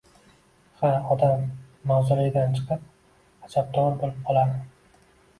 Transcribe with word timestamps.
Ha, 0.77 0.89
odam 1.15 1.43
mavzoleydan 1.91 2.55
chiqib... 2.59 2.87
ajabtovur 3.49 3.99
bo‘lib 4.05 4.17
qoladi! 4.31 4.57